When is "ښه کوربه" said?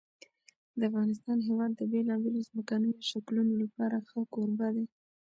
4.09-4.67